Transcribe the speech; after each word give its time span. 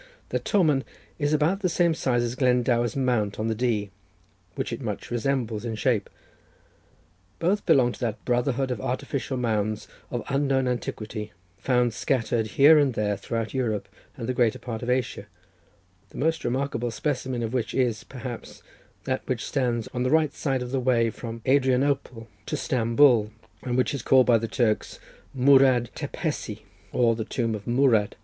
The 0.29 0.39
Tomen 0.39 0.81
is 1.19 1.31
about 1.31 1.59
the 1.59 1.69
same 1.69 1.93
size 1.93 2.23
as 2.23 2.33
Glendower's 2.33 2.95
Mount 2.95 3.39
on 3.39 3.49
the 3.49 3.53
Dee, 3.53 3.91
which 4.55 4.73
it 4.73 4.81
much 4.81 5.11
resembles 5.11 5.63
in 5.63 5.75
shape. 5.75 6.09
Both 7.37 7.67
belong 7.67 7.91
to 7.91 7.99
that 7.99 8.25
brotherhood 8.25 8.71
of 8.71 8.81
artificial 8.81 9.37
mounds 9.37 9.87
of 10.09 10.23
unknown 10.27 10.67
antiquity, 10.67 11.33
found 11.59 11.93
scattered, 11.93 12.47
here 12.47 12.79
and 12.79 12.95
there, 12.95 13.15
throughout 13.15 13.53
Europe 13.53 13.87
and 14.17 14.27
the 14.27 14.33
greater 14.33 14.57
part 14.57 14.81
of 14.81 14.89
Asia, 14.89 15.27
the 16.09 16.17
most 16.17 16.43
remarkable 16.43 16.89
specimen 16.89 17.43
of 17.43 17.53
which 17.53 17.75
is, 17.75 18.03
perhaps, 18.03 18.63
that 19.03 19.21
which 19.27 19.45
stands 19.45 19.87
on 19.89 20.01
the 20.01 20.09
right 20.09 20.33
side 20.33 20.63
of 20.63 20.71
the 20.71 20.79
way 20.79 21.11
from 21.11 21.43
Adrianople 21.47 22.27
to 22.47 22.57
Stamboul, 22.57 23.29
and 23.61 23.77
which 23.77 23.93
is 23.93 24.01
called 24.01 24.25
by 24.25 24.39
the 24.39 24.47
Turks 24.47 24.97
Mourad 25.35 25.91
Tepehsi, 25.93 26.63
or 26.91 27.15
the 27.15 27.23
tomb 27.23 27.53
of 27.53 27.67
Mourad. 27.67 28.15